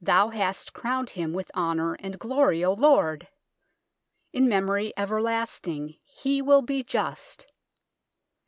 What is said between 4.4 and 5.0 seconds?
memory